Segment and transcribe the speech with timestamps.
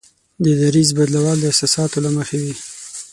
[0.43, 2.53] د دریځ بدلول د احساساتو له مخې وي.